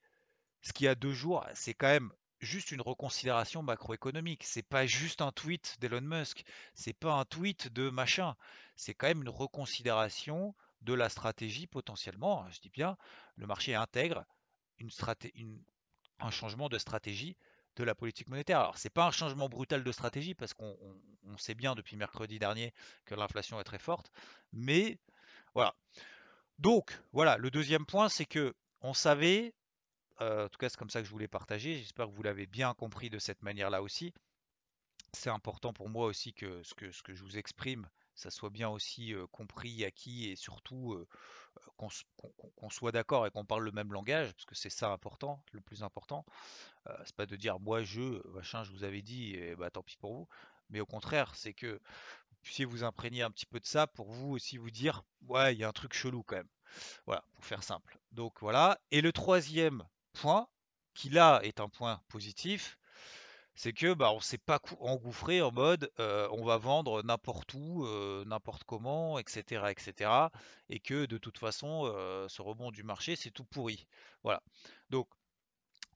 ce 0.61 0.73
qu'il 0.73 0.85
y 0.85 0.87
a 0.87 0.95
deux 0.95 1.13
jours. 1.13 1.45
C'est 1.53 1.73
quand 1.73 1.87
même 1.87 2.11
juste 2.39 2.71
une 2.71 2.81
reconsidération 2.81 3.61
macroéconomique. 3.61 4.43
C'est 4.43 4.67
pas 4.67 4.87
juste 4.87 5.21
un 5.21 5.31
tweet 5.31 5.77
d'Elon 5.79 6.01
Musk. 6.01 6.43
C'est 6.73 6.93
pas 6.93 7.13
un 7.13 7.25
tweet 7.25 7.71
de 7.71 7.89
machin. 7.89 8.35
C'est 8.75 8.93
quand 8.93 9.07
même 9.07 9.21
une 9.21 9.29
reconsidération 9.29 10.55
de 10.81 10.93
la 10.93 11.09
stratégie 11.09 11.67
potentiellement. 11.67 12.49
Je 12.51 12.59
dis 12.61 12.69
bien, 12.69 12.97
le 13.35 13.47
marché 13.47 13.75
intègre 13.75 14.25
un 16.19 16.31
changement 16.31 16.69
de 16.69 16.77
stratégie 16.77 17.37
de 17.75 17.83
la 17.83 17.95
politique 17.95 18.29
monétaire. 18.29 18.59
Alors, 18.59 18.77
ce 18.77 18.87
n'est 18.87 18.91
pas 18.91 19.05
un 19.05 19.11
changement 19.11 19.49
brutal 19.49 19.83
de 19.83 19.91
stratégie 19.91 20.33
parce 20.33 20.53
qu'on 20.53 20.77
sait 21.37 21.55
bien 21.55 21.75
depuis 21.75 21.97
mercredi 21.97 22.39
dernier 22.39 22.73
que 23.05 23.15
l'inflation 23.15 23.59
est 23.59 23.63
très 23.63 23.79
forte, 23.79 24.11
mais 24.53 24.97
voilà. 25.53 25.75
Donc, 26.59 26.97
voilà, 27.11 27.37
le 27.37 27.51
deuxième 27.51 27.85
point, 27.85 28.09
c'est 28.09 28.25
que 28.25 28.53
on 28.81 28.93
savait, 28.93 29.53
euh, 30.21 30.45
en 30.45 30.49
tout 30.49 30.57
cas 30.57 30.69
c'est 30.69 30.77
comme 30.77 30.89
ça 30.89 31.01
que 31.01 31.05
je 31.05 31.11
voulais 31.11 31.27
partager, 31.27 31.75
j'espère 31.77 32.07
que 32.07 32.13
vous 32.13 32.23
l'avez 32.23 32.45
bien 32.45 32.73
compris 32.73 33.09
de 33.09 33.19
cette 33.19 33.41
manière-là 33.41 33.81
aussi. 33.81 34.13
C'est 35.13 35.29
important 35.29 35.73
pour 35.73 35.89
moi 35.89 36.05
aussi 36.05 36.33
que 36.33 36.61
ce, 36.63 36.73
que 36.73 37.13
je 37.13 37.23
vous 37.23 37.37
exprime, 37.37 37.89
ça 38.15 38.31
soit 38.31 38.49
bien 38.49 38.69
aussi 38.69 39.13
euh, 39.13 39.27
compris, 39.27 39.83
acquis 39.85 40.29
et 40.29 40.35
surtout 40.35 40.93
euh, 40.93 41.07
qu'on 41.77 42.69
soit 42.69 42.91
d'accord 42.91 43.25
et 43.25 43.31
qu'on 43.31 43.45
parle 43.45 43.63
le 43.63 43.71
même 43.71 43.91
langage, 43.93 44.31
parce 44.33 44.45
que 44.45 44.55
c'est 44.55 44.69
ça 44.69 44.91
important, 44.91 45.43
le 45.51 45.61
plus 45.61 45.83
important. 45.83 46.25
Euh, 46.87 46.97
c'est 47.05 47.15
pas 47.15 47.25
de 47.25 47.35
dire 47.35 47.59
moi 47.59 47.83
je, 47.83 48.25
machin, 48.29 48.63
je 48.63 48.71
vous 48.71 48.83
avais 48.83 49.01
dit, 49.01 49.35
et 49.35 49.55
bah 49.55 49.69
tant 49.69 49.83
pis 49.83 49.97
pour 49.97 50.13
vous. 50.13 50.27
Mais 50.69 50.79
au 50.79 50.85
contraire, 50.85 51.35
c'est 51.35 51.53
que 51.53 51.79
vous 52.29 52.37
puissiez 52.41 52.65
vous 52.65 52.83
imprégner 52.83 53.21
un 53.21 53.31
petit 53.31 53.45
peu 53.45 53.59
de 53.59 53.65
ça 53.65 53.87
pour 53.87 54.11
vous 54.11 54.31
aussi 54.31 54.57
vous 54.57 54.71
dire 54.71 55.03
ouais, 55.27 55.53
il 55.53 55.59
y 55.59 55.63
a 55.63 55.67
un 55.67 55.73
truc 55.73 55.93
chelou 55.93 56.23
quand 56.23 56.37
même. 56.37 56.49
Voilà, 57.05 57.23
pour 57.33 57.45
faire 57.45 57.63
simple. 57.63 57.97
Donc 58.11 58.41
voilà. 58.41 58.79
Et 58.91 59.01
le 59.01 59.11
troisième 59.11 59.83
point, 60.13 60.47
qui 60.93 61.09
là 61.09 61.39
est 61.43 61.59
un 61.59 61.69
point 61.69 62.01
positif, 62.07 62.77
c'est 63.55 63.73
que 63.73 63.93
bah, 63.93 64.11
on 64.11 64.19
s'est 64.19 64.37
pas 64.37 64.59
engouffré 64.79 65.41
en 65.41 65.51
mode 65.51 65.91
on 65.97 66.43
va 66.43 66.57
vendre 66.57 67.03
n'importe 67.03 67.53
où, 67.53 67.87
n'importe 68.25 68.63
comment, 68.65 69.17
etc., 69.19 69.65
etc. 69.69 70.11
Et 70.69 70.79
que 70.79 71.05
de 71.05 71.17
toute 71.17 71.37
façon, 71.37 71.85
ce 72.27 72.41
rebond 72.41 72.71
du 72.71 72.83
marché, 72.83 73.15
c'est 73.15 73.31
tout 73.31 73.45
pourri. 73.45 73.87
Voilà. 74.23 74.41
Donc, 74.89 75.07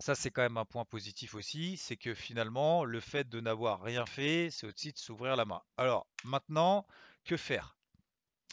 Ça, 0.01 0.15
c'est 0.15 0.31
quand 0.31 0.41
même 0.41 0.57
un 0.57 0.65
point 0.65 0.85
positif 0.85 1.35
aussi, 1.35 1.77
c'est 1.77 1.97
que 1.97 2.13
finalement, 2.13 2.85
le 2.85 2.99
fait 3.01 3.27
de 3.29 3.41
n'avoir 3.41 3.81
rien 3.81 4.05
fait, 4.05 4.49
c'est 4.51 4.65
aussi 4.67 4.93
de 4.93 4.97
s'ouvrir 4.97 5.35
la 5.35 5.45
main. 5.45 5.61
Alors, 5.77 6.07
maintenant, 6.23 6.85
que 7.25 7.37
faire? 7.37 7.78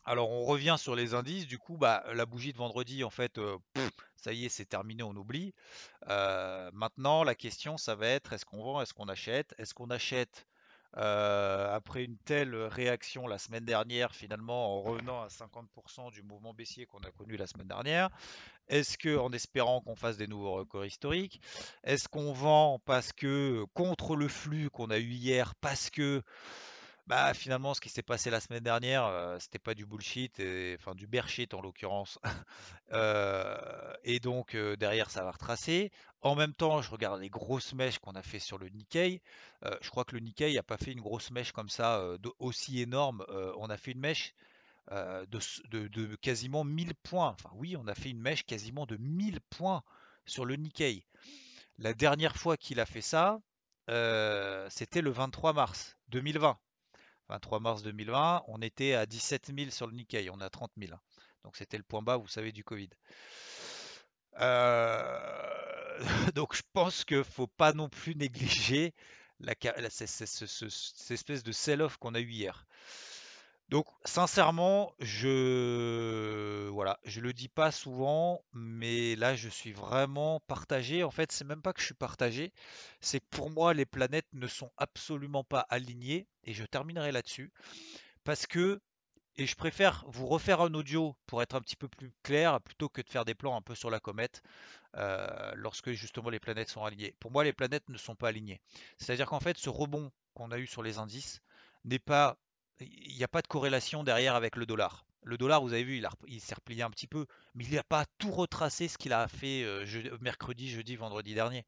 Alors, 0.08 0.30
on 0.30 0.44
revient 0.44 0.76
sur 0.78 0.94
les 0.94 1.14
indices. 1.14 1.48
Du 1.48 1.58
coup, 1.58 1.76
bah, 1.76 2.04
la 2.14 2.26
bougie 2.26 2.52
de 2.52 2.58
vendredi, 2.58 3.02
en 3.02 3.10
fait, 3.10 3.40
ça 4.14 4.32
y 4.32 4.44
est, 4.44 4.48
c'est 4.48 4.64
terminé, 4.64 5.02
on 5.02 5.16
oublie. 5.16 5.52
Maintenant, 6.06 7.25
la 7.25 7.34
question, 7.34 7.76
ça 7.76 7.96
va 7.96 8.06
être 8.06 8.32
est-ce 8.32 8.44
qu'on 8.44 8.62
vend, 8.62 8.80
est-ce 8.80 8.94
qu'on 8.94 9.08
achète? 9.08 9.52
Est-ce 9.58 9.75
qu'on 9.75 9.90
achète 9.90 10.46
après 10.92 12.04
une 12.04 12.16
telle 12.18 12.54
réaction 12.54 13.26
la 13.26 13.38
semaine 13.38 13.64
dernière, 13.64 14.14
finalement, 14.14 14.76
en 14.76 14.80
revenant 14.80 15.22
à 15.22 15.26
50% 15.26 16.12
du 16.12 16.22
mouvement 16.22 16.54
baissier 16.54 16.86
qu'on 16.86 17.00
a 17.00 17.10
connu 17.10 17.36
la 17.36 17.48
semaine 17.48 17.66
dernière? 17.66 18.08
Est-ce 18.68 18.96
que, 18.98 19.18
en 19.18 19.32
espérant 19.32 19.80
qu'on 19.80 19.96
fasse 19.96 20.16
des 20.18 20.28
nouveaux 20.28 20.52
records 20.52 20.86
historiques, 20.86 21.40
est-ce 21.82 22.08
qu'on 22.08 22.32
vend 22.32 22.80
parce 22.84 23.12
que 23.12 23.64
contre 23.75 24.14
le 24.14 24.28
flux 24.28 24.70
qu'on 24.70 24.90
a 24.90 24.98
eu 24.98 25.10
hier, 25.10 25.56
parce 25.56 25.90
que 25.90 26.22
bah 27.06 27.34
finalement 27.34 27.72
ce 27.72 27.80
qui 27.80 27.88
s'est 27.88 28.02
passé 28.02 28.30
la 28.30 28.40
semaine 28.40 28.64
dernière, 28.64 29.04
euh, 29.04 29.38
c'était 29.38 29.60
pas 29.60 29.75
du 29.75 29.86
bullshit, 29.86 30.42
enfin 30.75 30.94
du 30.96 31.06
bear 31.06 31.28
shit 31.28 31.54
en 31.54 31.60
l'occurrence. 31.60 32.18
Euh, 32.92 33.92
et 34.04 34.20
donc 34.20 34.54
euh, 34.54 34.76
derrière 34.76 35.10
ça 35.10 35.25
va 35.25 35.32
retracer. 35.32 35.90
En 36.20 36.36
même 36.36 36.54
temps, 36.54 36.82
je 36.82 36.90
regarde 36.92 37.20
les 37.20 37.28
grosses 37.28 37.75
mèches 37.75 37.98
qu'on 37.98 38.12
a 38.12 38.22
fait 38.22 38.38
sur 38.38 38.58
le 38.58 38.68
Nikkei. 38.68 39.20
je 39.82 39.90
crois 39.90 40.04
que 40.04 40.14
le 40.14 40.20
Nikkei 40.20 40.54
n'a 40.54 40.62
pas 40.62 40.76
fait 40.76 40.92
une 40.92 41.00
grosse 41.00 41.32
mèche 41.32 41.50
comme 41.50 41.68
ça, 41.68 42.00
aussi 42.38 42.80
énorme. 42.80 43.26
on 43.58 43.68
a 43.70 43.76
fait 43.76 43.90
une 43.90 43.98
mèche 43.98 44.34
de, 44.92 45.88
de 45.88 46.14
quasiment 46.14 46.62
1000 46.62 46.94
points. 46.94 47.30
Enfin 47.30 47.50
oui, 47.54 47.76
on 47.76 47.88
a 47.88 47.94
fait 47.96 48.10
une 48.10 48.20
mèche 48.20 48.44
quasiment 48.44 48.86
de 48.86 48.96
1000 48.98 49.40
points 49.50 49.82
sur 50.26 50.44
le 50.44 50.54
Nikkei. 50.54 51.04
La 51.78 51.92
dernière 51.92 52.36
fois 52.36 52.56
qu'il 52.56 52.78
a 52.78 52.86
fait 52.86 53.02
ça, 53.02 53.40
c'était 53.88 55.02
le 55.02 55.10
23 55.10 55.54
mars 55.54 55.96
2020. 56.10 56.56
23 57.28 57.61
mars 57.61 57.83
2020, 57.83 58.45
on 58.49 58.62
était 58.62 58.95
à 58.95 59.06
17 59.06 59.52
000 59.56 59.71
sur 59.71 59.87
le 59.87 59.95
Nikkei, 59.95 60.30
on 60.30 60.40
est 60.40 60.45
à 60.45 60.50
30 60.50 60.71
000. 60.78 60.92
Hein. 60.95 61.00
Donc 61.45 61.56
c'était 61.56 61.76
le 61.76 61.83
point 61.83 62.02
bas, 62.02 62.16
vous 62.16 62.28
savez, 62.28 62.52
du 62.52 62.64
Covid. 62.64 62.90
Euh, 64.40 65.99
donc 66.35 66.54
je 66.54 66.62
pense 66.73 67.04
qu'il 67.04 67.18
ne 67.18 67.23
faut 67.23 67.47
pas 67.47 67.73
non 67.73 67.88
plus 67.88 68.14
négliger 68.16 68.95
cette 69.88 71.11
espèce 71.11 71.42
de 71.42 71.52
sell-off 71.52 71.97
qu'on 71.99 72.14
a 72.14 72.21
eu 72.21 72.30
hier. 72.30 72.66
Donc 73.68 73.87
sincèrement, 74.04 74.94
je 75.00 76.68
voilà, 76.68 77.00
je 77.04 77.20
le 77.20 77.32
dis 77.32 77.49
pas 77.49 77.73
souvent, 77.73 78.44
mais 78.52 79.16
là 79.16 79.35
je 79.35 79.49
suis 79.49 79.73
vraiment 79.73 80.40
partagé. 80.46 81.02
En 81.02 81.11
fait, 81.11 81.32
c'est 81.32 81.44
même 81.44 81.62
pas 81.62 81.73
que 81.73 81.80
je 81.80 81.87
suis 81.87 81.94
partagé, 81.94 82.52
c'est 83.00 83.18
que 83.20 83.26
pour 83.30 83.50
moi 83.50 83.75
les 83.75 83.87
planètes 83.87 84.28
ne 84.32 84.46
sont 84.46 84.70
absolument 84.76 85.42
pas 85.42 85.66
alignées 85.68 86.28
et 86.44 86.54
je 86.54 86.64
terminerai 86.64 87.11
là-dessus 87.11 87.52
parce 88.25 88.46
que 88.46 88.80
et 89.38 89.46
je 89.46 89.56
préfère 89.56 90.04
vous 90.08 90.26
refaire 90.26 90.61
un 90.62 90.73
audio 90.75 91.16
pour 91.26 91.42
être 91.42 91.54
un 91.54 91.61
petit 91.61 91.76
peu 91.76 91.88
plus 91.88 92.12
clair 92.23 92.61
plutôt 92.61 92.88
que 92.88 93.02
de 93.02 93.08
faire 93.11 93.25
des 93.25 93.35
plans 93.35 93.56
un 93.56 93.62
peu 93.62 93.75
sur 93.75 93.90
la 93.90 94.00
comète 94.00 94.42
euh, 94.96 95.52
lorsque 95.56 95.90
justement 95.92 96.30
les 96.30 96.40
planètes 96.40 96.70
sont 96.70 96.85
alignées. 96.85 97.14
Pour 97.20 97.30
moi, 97.30 97.44
les 97.44 97.52
planètes 97.52 97.88
ne 97.88 97.99
sont 97.99 98.14
pas 98.14 98.28
alignées. 98.28 98.61
C'est-à-dire 98.99 99.26
qu'en 99.26 99.40
fait, 99.40 99.58
ce 99.58 99.68
rebond 99.68 100.11
qu'on 100.35 100.52
a 100.52 100.58
eu 100.58 100.66
sur 100.66 100.82
les 100.82 100.99
indices 100.99 101.42
n'est 101.85 101.99
pas 101.99 102.38
il 102.80 103.16
n'y 103.16 103.25
a 103.25 103.28
pas 103.28 103.42
de 103.42 103.47
corrélation 103.47 104.04
derrière 104.04 104.35
avec 104.35 104.56
le 104.56 104.66
dollar. 104.66 105.06
Le 105.23 105.37
dollar, 105.37 105.61
vous 105.61 105.73
avez 105.73 105.83
vu, 105.83 106.02
il, 106.28 106.40
s'est 106.40 106.54
replié 106.54 106.83
un 106.83 106.90
petit 106.90 107.09
peu, 107.09 107.26
mais 107.54 107.64
il 107.64 107.75
n'a 107.75 107.83
pas 107.83 108.04
tout 108.18 108.30
retracé 108.30 108.87
ce 108.87 108.97
qu'il 108.97 109.12
a 109.12 109.26
fait 109.26 109.64
euh, 109.64 109.85
mercredi, 110.21 110.68
jeudi, 110.68 110.95
vendredi 110.95 111.35
dernier. 111.35 111.64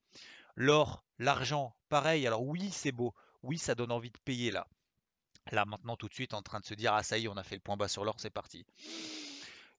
L'or, 0.55 1.05
l'argent, 1.19 1.75
pareil. 1.89 2.27
Alors 2.27 2.43
oui, 2.43 2.71
c'est 2.71 2.93
beau. 2.93 3.15
Oui, 3.43 3.59
ça 3.59 3.75
donne 3.75 3.91
envie 3.91 4.11
de 4.11 4.19
payer 4.25 4.51
là. 4.51 4.69
Là, 5.51 5.65
maintenant, 5.65 5.97
tout 5.97 6.09
de 6.09 6.15
suite, 6.15 6.35
en 6.35 6.43
train 6.43 6.61
de 6.61 6.65
se 6.65 6.75
dire, 6.75 6.93
ah 6.93 7.03
ça 7.03 7.19
y 7.19 7.25
est, 7.25 7.29
on 7.29 7.37
a 7.37 7.43
fait 7.43 7.57
le 7.57 7.61
point 7.61 7.77
bas 7.77 7.89
sur 7.89 8.05
l'or, 8.05 8.17
c'est 8.19 8.31
parti. 8.31 8.65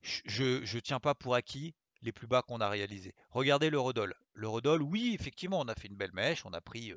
Je 0.01 0.61
ne 0.75 0.79
tiens 0.79 0.99
pas 0.99 1.15
pour 1.15 1.35
acquis 1.35 1.73
les 2.01 2.11
plus 2.11 2.27
bas 2.27 2.41
qu'on 2.41 2.61
a 2.61 2.69
réalisés. 2.69 3.13
Regardez 3.31 3.69
l'eurodoll. 3.69 4.15
L'eurodoll, 4.33 4.81
oui, 4.81 5.15
effectivement, 5.19 5.59
on 5.59 5.67
a 5.67 5.75
fait 5.75 5.87
une 5.89 5.97
belle 5.97 6.13
mèche, 6.13 6.45
on 6.45 6.53
a 6.53 6.61
pris 6.61 6.93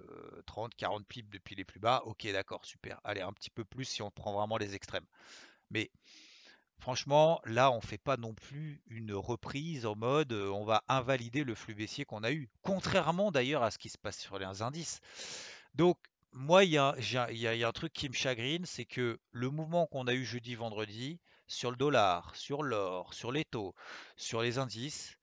30, 0.47 0.75
40 0.75 1.06
pips 1.06 1.30
depuis 1.30 1.54
les 1.54 1.64
plus 1.64 1.80
bas. 1.80 2.02
Ok, 2.06 2.26
d'accord, 2.30 2.64
super. 2.64 3.00
Allez, 3.02 3.21
un 3.21 3.32
petit 3.32 3.50
peu 3.50 3.64
plus 3.64 3.85
si 3.85 4.02
on 4.02 4.11
prend 4.11 4.32
vraiment 4.32 4.56
les 4.56 4.75
extrêmes. 4.75 5.06
Mais 5.71 5.90
franchement, 6.78 7.40
là, 7.44 7.71
on 7.71 7.76
ne 7.76 7.80
fait 7.80 7.99
pas 7.99 8.16
non 8.16 8.35
plus 8.35 8.82
une 8.87 9.14
reprise 9.14 9.87
en 9.87 9.97
mode 9.97 10.32
on 10.32 10.64
va 10.64 10.85
invalider 10.88 11.44
le 11.44 11.54
flux 11.54 11.75
baissier 11.75 12.04
qu'on 12.04 12.23
a 12.23 12.32
eu. 12.32 12.49
Contrairement 12.62 13.32
d'ailleurs 13.32 13.62
à 13.62 13.71
ce 13.71 13.78
qui 13.78 13.88
se 13.88 13.99
passe 13.99 14.18
sur 14.18 14.38
les 14.38 14.62
indices. 14.62 15.00
Donc, 15.75 15.99
moi, 16.32 16.64
il 16.64 16.71
y 16.71 16.78
a 16.78 16.94
un 16.94 17.73
truc 17.73 17.92
qui 17.92 18.09
me 18.09 18.14
chagrine, 18.14 18.64
c'est 18.66 18.85
que 18.85 19.18
le 19.32 19.50
mouvement 19.50 19.87
qu'on 19.87 20.06
a 20.06 20.14
eu 20.14 20.25
jeudi, 20.25 20.54
vendredi, 20.54 21.18
sur 21.52 21.71
le 21.71 21.76
dollar, 21.76 22.35
sur 22.35 22.62
l'or, 22.62 23.12
sur 23.12 23.30
les 23.30 23.44
taux, 23.44 23.75
sur 24.16 24.40
les 24.40 24.59
indices, 24.59 25.18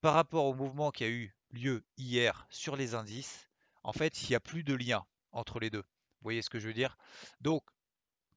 par 0.00 0.14
rapport 0.14 0.46
au 0.46 0.54
mouvement 0.54 0.90
qui 0.90 1.04
a 1.04 1.08
eu 1.08 1.36
lieu 1.50 1.84
hier 1.98 2.46
sur 2.48 2.74
les 2.74 2.94
indices, 2.94 3.48
en 3.82 3.92
fait, 3.92 4.22
il 4.22 4.30
n'y 4.30 4.36
a 4.36 4.40
plus 4.40 4.64
de 4.64 4.74
lien 4.74 5.04
entre 5.32 5.60
les 5.60 5.70
deux. 5.70 5.82
Vous 5.82 6.22
voyez 6.22 6.42
ce 6.42 6.50
que 6.50 6.58
je 6.58 6.66
veux 6.66 6.74
dire? 6.74 6.96
Donc, 7.40 7.62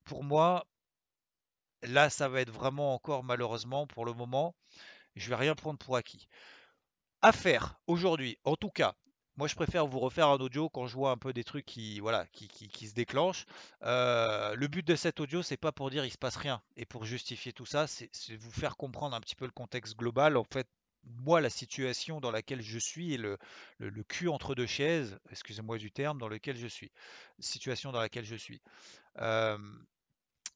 pour 0.03 0.23
moi, 0.23 0.67
là, 1.83 2.09
ça 2.09 2.27
va 2.27 2.41
être 2.41 2.51
vraiment 2.51 2.93
encore, 2.93 3.23
malheureusement, 3.23 3.87
pour 3.87 4.05
le 4.05 4.13
moment, 4.13 4.53
je 5.15 5.25
ne 5.25 5.29
vais 5.29 5.41
rien 5.41 5.55
prendre 5.55 5.79
pour 5.79 5.95
acquis. 5.95 6.27
À 7.21 7.31
faire 7.31 7.79
aujourd'hui, 7.87 8.37
en 8.43 8.57
tout 8.57 8.71
cas, 8.71 8.95
moi, 9.39 9.47
je 9.47 9.55
préfère 9.55 9.87
vous 9.87 9.99
refaire 10.01 10.27
un 10.27 10.35
audio 10.35 10.67
quand 10.67 10.85
je 10.85 10.95
vois 10.95 11.11
un 11.11 11.17
peu 11.17 11.31
des 11.31 11.45
trucs 11.45 11.65
qui, 11.65 12.01
voilà, 12.01 12.27
qui, 12.33 12.87
se 12.89 12.93
déclenchent. 12.93 13.45
Le 13.81 14.67
but 14.67 14.85
de 14.85 14.97
cet 14.97 15.21
audio, 15.21 15.41
c'est 15.41 15.55
pas 15.55 15.71
pour 15.71 15.89
dire 15.89 16.03
il 16.03 16.11
se 16.11 16.17
passe 16.17 16.35
rien 16.35 16.61
et 16.75 16.85
pour 16.85 17.05
justifier 17.05 17.53
tout 17.53 17.65
ça, 17.65 17.87
c'est 17.87 18.35
vous 18.35 18.51
faire 18.51 18.75
comprendre 18.75 19.15
un 19.15 19.21
petit 19.21 19.37
peu 19.37 19.45
le 19.45 19.51
contexte 19.51 19.95
global. 19.95 20.35
En 20.35 20.43
fait, 20.43 20.67
moi, 21.05 21.39
la 21.39 21.49
situation 21.49 22.19
dans 22.19 22.31
laquelle 22.31 22.61
je 22.61 22.77
suis 22.77 23.13
et 23.13 23.17
le, 23.17 23.37
cul 24.09 24.27
entre 24.27 24.55
deux 24.55 24.67
chaises, 24.67 25.17
excusez-moi 25.31 25.77
du 25.77 25.89
terme, 25.89 26.17
dans 26.17 26.27
lequel 26.27 26.57
je 26.57 26.67
suis, 26.67 26.91
situation 27.39 27.93
dans 27.93 28.01
laquelle 28.01 28.25
je 28.25 28.35
suis. 28.35 28.61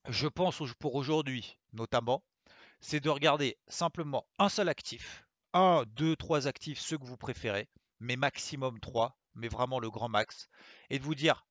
Je 0.10 0.28
pense 0.28 0.62
pour 0.78 0.96
aujourd'hui, 0.96 1.58
notamment, 1.72 2.22
c'est 2.82 3.00
de 3.00 3.10
regarder 3.10 3.56
simplement 3.70 4.26
un 4.40 4.50
seul 4.50 4.68
actif, 4.68 5.26
un, 5.54 5.86
deux, 5.96 6.18
trois 6.18 6.48
actifs, 6.48 6.80
ceux 6.82 6.98
que 6.98 7.06
vous 7.06 7.16
préférez 7.16 7.70
mais 8.04 8.18
maximum 8.18 8.80
3, 8.80 9.18
mais 9.34 9.48
vraiment 9.48 9.80
le 9.80 9.90
grand 9.90 10.10
max, 10.10 10.50
et 10.90 11.00
de 11.00 11.04
vous 11.04 11.16
dire, 11.16 11.48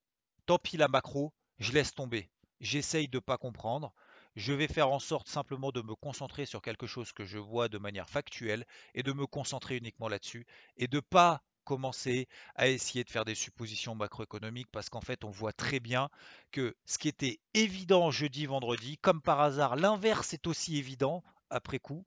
tant 0.47 0.59
pis 0.59 0.76
la 0.76 0.87
macro, 0.87 1.32
je 1.59 1.73
laisse 1.73 1.94
tomber, 1.94 2.30
j'essaye 2.61 3.09
de 3.09 3.16
ne 3.16 3.21
pas 3.21 3.38
comprendre, 3.38 3.92
je 4.37 4.52
vais 4.52 4.68
faire 4.68 4.90
en 4.90 4.99
sorte 4.99 5.28
simplement 5.28 5.73
de 5.73 5.82
me 5.82 5.94
concentrer 5.94 6.47
sur 6.47 6.62
quelque 6.62 6.87
chose 6.87 7.12
que 7.12 7.25
je 7.25 7.38
vois 7.38 7.68
de 7.68 7.78
manière 7.78 8.09
factuelle 8.09 8.66
et 8.94 9.02
de 9.02 9.12
me 9.12 9.26
concentrer 9.26 9.76
uniquement 9.76 10.09
là-dessus 10.09 10.47
et 10.76 10.88
de 10.88 11.00
pas 11.00 11.42
commencer 11.64 12.28
à 12.54 12.68
essayer 12.68 13.04
de 13.04 13.11
faire 13.11 13.25
des 13.25 13.35
suppositions 13.35 13.94
macroéconomiques 13.94 14.71
parce 14.73 14.88
qu'en 14.88 15.00
fait 15.00 15.25
on 15.25 15.30
voit 15.30 15.52
très 15.52 15.80
bien 15.80 16.09
que 16.50 16.76
ce 16.87 16.99
qui 16.99 17.09
était 17.09 17.40
évident 17.54 18.11
jeudi 18.11 18.47
vendredi 18.47 18.99
comme 18.99 19.23
par 19.23 19.40
hasard 19.40 19.76
l'inverse 19.76 20.35
est 20.35 20.47
aussi 20.47 20.76
évident 20.76 21.23
après 21.50 21.78
coup 21.78 22.04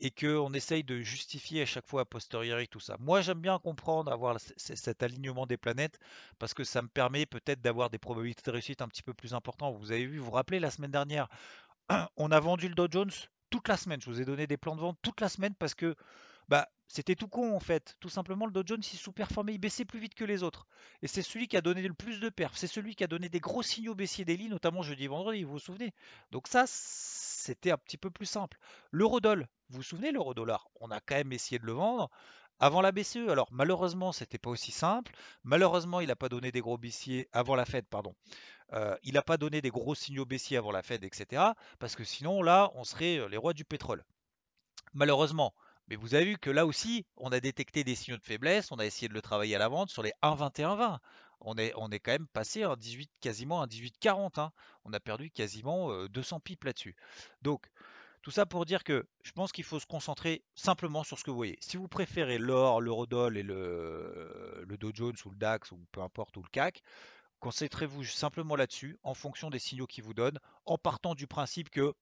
et 0.00 0.10
qu'on 0.10 0.52
essaye 0.52 0.84
de 0.84 1.00
justifier 1.00 1.62
à 1.62 1.66
chaque 1.66 1.86
fois 1.86 2.02
a 2.02 2.04
posteriori 2.04 2.68
tout 2.68 2.80
ça. 2.80 2.96
Moi, 2.98 3.20
j'aime 3.20 3.40
bien 3.40 3.58
comprendre, 3.58 4.10
avoir 4.12 4.38
cet 4.56 5.02
alignement 5.02 5.46
des 5.46 5.56
planètes, 5.56 5.98
parce 6.38 6.54
que 6.54 6.64
ça 6.64 6.82
me 6.82 6.88
permet 6.88 7.26
peut-être 7.26 7.60
d'avoir 7.60 7.90
des 7.90 7.98
probabilités 7.98 8.42
de 8.44 8.50
réussite 8.50 8.82
un 8.82 8.88
petit 8.88 9.02
peu 9.02 9.14
plus 9.14 9.34
importantes. 9.34 9.76
Vous 9.78 9.92
avez 9.92 10.06
vu, 10.06 10.18
vous 10.18 10.26
vous 10.26 10.30
rappelez, 10.32 10.60
la 10.60 10.70
semaine 10.70 10.90
dernière, 10.90 11.28
on 12.16 12.30
a 12.30 12.40
vendu 12.40 12.68
le 12.68 12.74
Dow 12.74 12.88
Jones 12.90 13.10
toute 13.50 13.68
la 13.68 13.76
semaine. 13.76 14.00
Je 14.00 14.10
vous 14.10 14.20
ai 14.20 14.24
donné 14.24 14.46
des 14.46 14.56
plans 14.56 14.74
de 14.74 14.80
vente 14.80 14.98
toute 15.02 15.20
la 15.20 15.28
semaine 15.28 15.54
parce 15.54 15.74
que 15.74 15.94
bah, 16.52 16.68
c'était 16.86 17.14
tout 17.14 17.28
con 17.28 17.56
en 17.56 17.60
fait. 17.60 17.96
Tout 17.98 18.10
simplement, 18.10 18.44
le 18.44 18.52
Dow 18.52 18.62
Jones 18.66 18.82
il 18.92 18.98
sous-performait, 18.98 19.54
il 19.54 19.58
baissait 19.58 19.86
plus 19.86 19.98
vite 19.98 20.14
que 20.14 20.26
les 20.26 20.42
autres. 20.42 20.66
Et 21.00 21.06
c'est 21.06 21.22
celui 21.22 21.48
qui 21.48 21.56
a 21.56 21.62
donné 21.62 21.80
le 21.80 21.94
plus 21.94 22.20
de 22.20 22.28
perf. 22.28 22.52
C'est 22.58 22.66
celui 22.66 22.94
qui 22.94 23.02
a 23.02 23.06
donné 23.06 23.30
des 23.30 23.40
gros 23.40 23.62
signaux 23.62 23.94
baissiers 23.94 24.26
daily, 24.26 24.50
notamment 24.50 24.82
jeudi 24.82 25.04
et 25.04 25.08
vendredi, 25.08 25.44
vous 25.44 25.52
vous 25.52 25.58
souvenez? 25.58 25.94
Donc 26.30 26.48
ça, 26.48 26.64
c'était 26.66 27.70
un 27.70 27.78
petit 27.78 27.96
peu 27.96 28.10
plus 28.10 28.26
simple. 28.26 28.58
L'eurodoll, 28.90 29.48
vous 29.70 29.76
vous 29.76 29.82
souvenez 29.82 30.12
l'euro-dollar 30.12 30.68
On 30.82 30.90
a 30.90 31.00
quand 31.00 31.14
même 31.14 31.32
essayé 31.32 31.58
de 31.58 31.64
le 31.64 31.72
vendre 31.72 32.10
avant 32.58 32.82
la 32.82 32.92
BCE. 32.92 33.30
Alors 33.30 33.48
malheureusement, 33.50 34.12
c'était 34.12 34.36
pas 34.36 34.50
aussi 34.50 34.72
simple. 34.72 35.14
Malheureusement, 35.44 36.00
il 36.00 36.08
n'a 36.08 36.16
pas 36.16 36.28
donné 36.28 36.52
des 36.52 36.60
gros 36.60 36.76
baissiers 36.76 37.30
avant 37.32 37.56
la 37.56 37.64
Fed, 37.64 37.86
pardon. 37.86 38.14
Euh, 38.74 38.94
il 39.04 39.14
n'a 39.14 39.22
pas 39.22 39.38
donné 39.38 39.62
des 39.62 39.70
gros 39.70 39.94
signaux 39.94 40.26
baissiers 40.26 40.58
avant 40.58 40.70
la 40.70 40.82
Fed, 40.82 41.02
etc. 41.02 41.52
Parce 41.78 41.96
que 41.96 42.04
sinon, 42.04 42.42
là, 42.42 42.70
on 42.74 42.84
serait 42.84 43.16
euh, 43.16 43.28
les 43.28 43.38
rois 43.38 43.54
du 43.54 43.64
pétrole. 43.64 44.04
Malheureusement. 44.92 45.54
Mais 45.88 45.96
vous 45.96 46.14
avez 46.14 46.24
vu 46.24 46.38
que 46.38 46.50
là 46.50 46.66
aussi, 46.66 47.04
on 47.16 47.32
a 47.32 47.40
détecté 47.40 47.84
des 47.84 47.94
signaux 47.94 48.16
de 48.16 48.22
faiblesse, 48.22 48.72
on 48.72 48.78
a 48.78 48.86
essayé 48.86 49.08
de 49.08 49.14
le 49.14 49.22
travailler 49.22 49.56
à 49.56 49.58
la 49.58 49.68
vente 49.68 49.90
sur 49.90 50.02
les 50.02 50.12
1,21,20 50.22 50.98
on 51.44 51.56
est, 51.58 51.72
on 51.76 51.90
est 51.90 51.98
quand 51.98 52.12
même 52.12 52.28
passé 52.28 52.62
à 52.62 52.76
18, 52.76 53.10
quasiment 53.20 53.62
à 53.62 53.66
18,40. 53.66 54.40
Hein. 54.40 54.52
On 54.84 54.92
a 54.92 55.00
perdu 55.00 55.30
quasiment 55.30 56.06
200 56.06 56.40
pipes 56.40 56.64
là-dessus. 56.64 56.96
Donc, 57.42 57.66
Tout 58.22 58.30
ça 58.30 58.46
pour 58.46 58.64
dire 58.64 58.84
que 58.84 59.04
je 59.24 59.32
pense 59.32 59.50
qu'il 59.50 59.64
faut 59.64 59.80
se 59.80 59.86
concentrer 59.86 60.44
simplement 60.54 61.02
sur 61.02 61.18
ce 61.18 61.24
que 61.24 61.30
vous 61.30 61.36
voyez. 61.36 61.58
Si 61.60 61.76
vous 61.76 61.88
préférez 61.88 62.38
l'or, 62.38 62.80
l'eurodoll 62.80 63.36
et 63.36 63.42
le, 63.42 64.64
le 64.66 64.76
Dow 64.78 64.92
Jones 64.94 65.16
ou 65.24 65.30
le 65.30 65.36
DAX 65.36 65.72
ou 65.72 65.80
peu 65.90 66.00
importe 66.00 66.36
ou 66.36 66.42
le 66.42 66.48
CAC, 66.48 66.82
concentrez-vous 67.40 68.04
simplement 68.04 68.54
là-dessus 68.54 68.96
en 69.02 69.14
fonction 69.14 69.50
des 69.50 69.58
signaux 69.58 69.88
qu'ils 69.88 70.04
vous 70.04 70.14
donnent, 70.14 70.38
en 70.66 70.78
partant 70.78 71.16
du 71.16 71.26
principe 71.26 71.70
que 71.70 71.94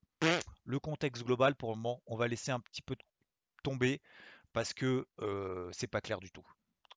le 0.65 0.79
contexte 0.79 1.25
global 1.25 1.55
pour 1.55 1.71
le 1.71 1.77
moment, 1.77 2.03
on 2.07 2.17
va 2.17 2.29
laisser 2.29 2.51
un 2.51 2.61
petit 2.61 2.83
peu 2.83 2.95
tomber 3.61 4.01
parce 4.53 4.75
que 4.75 5.07
c'est 5.73 5.87
pas 5.87 6.01
clair 6.01 6.21
du 6.21 6.31
tout. 6.31 6.47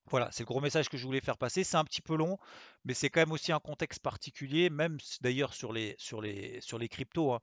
Voilà, 0.08 0.30
c'est 0.32 0.44
le 0.44 0.48
gros 0.48 0.60
message 0.60 0.90
que 0.90 0.98
je 0.98 1.06
voulais 1.06 1.22
faire 1.22 1.38
passer. 1.38 1.64
C'est 1.64 1.78
un 1.78 1.86
petit 1.86 2.02
peu 2.02 2.16
long, 2.16 2.38
mais 2.84 2.94
c'est 2.94 3.10
quand 3.10 3.22
même 3.22 3.32
aussi 3.32 3.52
un 3.52 3.60
contexte 3.60 4.02
particulier, 4.02 4.70
même 4.70 4.98
d'ailleurs 5.22 5.54
sur 5.54 5.72
les, 5.72 5.96
sur 5.98 6.22
les, 6.22 6.60
sur 6.62 6.78
les 6.78 6.90
cryptos. 6.90 7.34
Hein. 7.34 7.40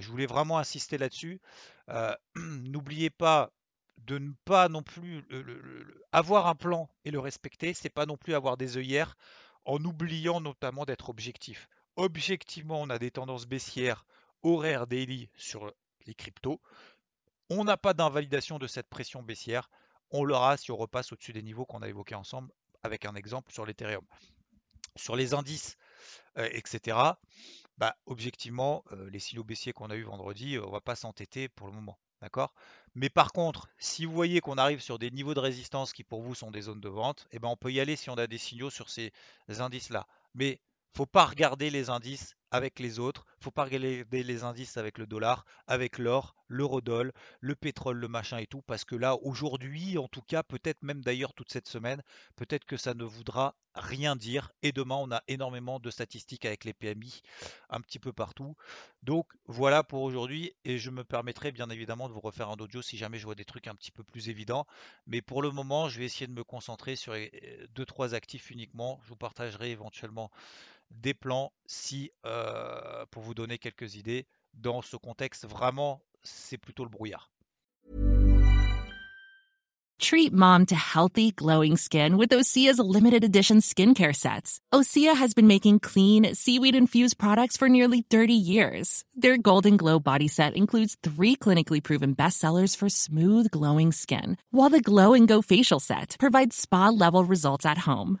Je 0.00 0.08
voulais 0.08 0.26
vraiment 0.26 0.58
insister 0.58 0.96
là-dessus. 0.96 1.40
N'oubliez 2.36 3.10
pas 3.10 3.50
de 3.98 4.18
ne 4.18 4.32
pas 4.44 4.68
non 4.68 4.82
plus 4.82 5.24
avoir 6.12 6.46
un 6.46 6.54
plan 6.54 6.88
et 7.04 7.10
le 7.10 7.18
respecter, 7.18 7.74
c'est 7.74 7.90
pas 7.90 8.06
non 8.06 8.16
plus 8.16 8.34
avoir 8.34 8.56
des 8.56 8.76
œillères 8.76 9.16
en 9.64 9.84
oubliant 9.84 10.40
notamment 10.40 10.84
d'être 10.84 11.10
objectif. 11.10 11.68
Objectivement, 11.96 12.80
on 12.80 12.90
a 12.90 12.98
des 12.98 13.10
tendances 13.10 13.46
baissières 13.46 14.06
horaires 14.42 14.86
daily 14.86 15.28
sur 15.36 15.72
les 16.06 16.14
cryptos. 16.14 16.60
On 17.50 17.64
n'a 17.64 17.76
pas 17.76 17.94
d'invalidation 17.94 18.58
de 18.58 18.66
cette 18.66 18.88
pression 18.88 19.22
baissière. 19.22 19.70
On 20.10 20.24
l'aura 20.24 20.56
si 20.56 20.70
on 20.70 20.76
repasse 20.76 21.12
au-dessus 21.12 21.32
des 21.32 21.42
niveaux 21.42 21.64
qu'on 21.64 21.82
a 21.82 21.88
évoqués 21.88 22.14
ensemble 22.14 22.52
avec 22.82 23.04
un 23.04 23.14
exemple 23.14 23.52
sur 23.52 23.64
l'Ethereum. 23.64 24.04
Sur 24.96 25.16
les 25.16 25.32
indices, 25.32 25.76
euh, 26.36 26.48
etc., 26.52 26.96
bah, 27.78 27.96
objectivement, 28.06 28.84
euh, 28.92 29.08
les 29.10 29.18
silos 29.18 29.44
baissiers 29.44 29.72
qu'on 29.72 29.90
a 29.90 29.96
eu 29.96 30.02
vendredi, 30.02 30.56
euh, 30.56 30.66
on 30.66 30.70
va 30.70 30.80
pas 30.80 30.96
s'entêter 30.96 31.48
pour 31.48 31.68
le 31.68 31.72
moment. 31.72 31.98
D'accord? 32.20 32.52
Mais 32.96 33.08
par 33.08 33.32
contre, 33.32 33.68
si 33.78 34.04
vous 34.04 34.12
voyez 34.12 34.40
qu'on 34.40 34.58
arrive 34.58 34.80
sur 34.80 34.98
des 34.98 35.12
niveaux 35.12 35.34
de 35.34 35.40
résistance 35.40 35.92
qui 35.92 36.02
pour 36.02 36.20
vous 36.20 36.34
sont 36.34 36.50
des 36.50 36.62
zones 36.62 36.80
de 36.80 36.88
vente, 36.88 37.28
eh 37.30 37.38
ben 37.38 37.48
on 37.48 37.56
peut 37.56 37.72
y 37.72 37.78
aller 37.78 37.94
si 37.94 38.10
on 38.10 38.14
a 38.14 38.26
des 38.26 38.38
signaux 38.38 38.70
sur 38.70 38.90
ces 38.90 39.12
indices-là. 39.46 40.08
Mais 40.34 40.60
faut 40.96 41.06
pas 41.06 41.24
regarder 41.24 41.70
les 41.70 41.90
indices 41.90 42.34
avec 42.50 42.78
les 42.78 42.98
autres. 42.98 43.26
Faut 43.40 43.50
pas 43.50 43.64
regarder 43.64 44.04
les 44.10 44.44
indices 44.44 44.76
avec 44.76 44.98
le 44.98 45.06
dollar, 45.06 45.44
avec 45.66 45.98
l'or, 45.98 46.34
l'eurodoll, 46.48 47.12
le 47.40 47.54
pétrole, 47.54 47.98
le 47.98 48.08
machin 48.08 48.38
et 48.38 48.46
tout, 48.46 48.62
parce 48.62 48.84
que 48.84 48.96
là, 48.96 49.16
aujourd'hui, 49.22 49.98
en 49.98 50.08
tout 50.08 50.22
cas, 50.22 50.42
peut-être 50.42 50.82
même 50.82 51.02
d'ailleurs 51.02 51.34
toute 51.34 51.52
cette 51.52 51.68
semaine, 51.68 52.02
peut-être 52.36 52.64
que 52.64 52.76
ça 52.76 52.94
ne 52.94 53.04
voudra 53.04 53.54
rien 53.74 54.16
dire. 54.16 54.50
Et 54.62 54.72
demain, 54.72 54.96
on 54.96 55.10
a 55.12 55.22
énormément 55.28 55.78
de 55.78 55.90
statistiques 55.90 56.44
avec 56.44 56.64
les 56.64 56.72
PMI 56.72 57.22
un 57.70 57.80
petit 57.80 57.98
peu 57.98 58.12
partout. 58.12 58.56
Donc 59.02 59.26
voilà 59.46 59.84
pour 59.84 60.02
aujourd'hui. 60.02 60.54
Et 60.64 60.78
je 60.78 60.90
me 60.90 61.04
permettrai 61.04 61.52
bien 61.52 61.70
évidemment 61.70 62.08
de 62.08 62.14
vous 62.14 62.20
refaire 62.20 62.50
un 62.50 62.56
dojo 62.56 62.82
si 62.82 62.96
jamais 62.96 63.18
je 63.18 63.24
vois 63.24 63.34
des 63.34 63.44
trucs 63.44 63.68
un 63.68 63.74
petit 63.74 63.92
peu 63.92 64.02
plus 64.02 64.28
évidents. 64.28 64.66
Mais 65.06 65.22
pour 65.22 65.42
le 65.42 65.50
moment, 65.50 65.88
je 65.88 65.98
vais 65.98 66.06
essayer 66.06 66.26
de 66.26 66.32
me 66.32 66.44
concentrer 66.44 66.96
sur 66.96 67.14
deux 67.74 67.86
trois 67.86 68.14
actifs 68.14 68.50
uniquement. 68.50 68.98
Je 69.04 69.10
vous 69.10 69.16
partagerai 69.16 69.70
éventuellement 69.70 70.30
des 70.90 71.14
plans 71.14 71.52
si, 71.66 72.10
euh, 72.38 73.04
pour 73.10 73.22
vous 73.22 73.34
donner 73.34 73.58
quelques 73.58 73.96
idées, 73.96 74.26
dans 74.54 74.82
ce 74.82 74.96
contexte, 74.96 75.46
vraiment, 75.46 76.02
c'est 76.22 76.58
plutôt 76.58 76.84
le 76.84 76.90
brouillard. 76.90 77.30
Treat 80.00 80.32
mom 80.32 80.64
to 80.66 80.76
healthy, 80.76 81.32
glowing 81.32 81.76
skin 81.76 82.16
with 82.16 82.30
Osea's 82.30 82.78
limited 82.78 83.24
edition 83.24 83.58
skincare 83.58 84.14
sets. 84.14 84.60
Osea 84.72 85.16
has 85.16 85.34
been 85.34 85.48
making 85.48 85.80
clean, 85.80 86.34
seaweed 86.34 86.76
infused 86.76 87.18
products 87.18 87.56
for 87.56 87.68
nearly 87.68 88.02
30 88.02 88.32
years. 88.32 89.04
Their 89.16 89.36
Golden 89.36 89.76
Glow 89.76 89.98
body 89.98 90.28
set 90.28 90.54
includes 90.54 90.96
three 91.02 91.34
clinically 91.34 91.82
proven 91.82 92.14
bestsellers 92.14 92.76
for 92.76 92.88
smooth, 92.88 93.50
glowing 93.50 93.90
skin, 93.90 94.36
while 94.52 94.70
the 94.70 94.80
Glow 94.80 95.14
and 95.14 95.26
Go 95.26 95.42
facial 95.42 95.80
set 95.80 96.14
provides 96.20 96.54
spa 96.54 96.90
level 96.90 97.24
results 97.24 97.66
at 97.66 97.78
home. 97.78 98.20